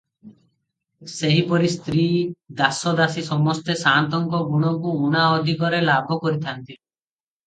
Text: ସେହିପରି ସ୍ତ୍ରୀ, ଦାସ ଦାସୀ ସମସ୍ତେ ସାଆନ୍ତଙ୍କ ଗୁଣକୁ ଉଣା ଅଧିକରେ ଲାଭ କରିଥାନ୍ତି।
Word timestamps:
ସେହିପରି 1.15 1.67
ସ୍ତ୍ରୀ, 1.73 2.05
ଦାସ 2.61 2.93
ଦାସୀ 2.99 3.23
ସମସ୍ତେ 3.27 3.75
ସାଆନ୍ତଙ୍କ 3.81 4.39
ଗୁଣକୁ 4.55 4.95
ଉଣା 5.09 5.27
ଅଧିକରେ 5.35 5.83
ଲାଭ 5.91 6.19
କରିଥାନ୍ତି। 6.25 6.73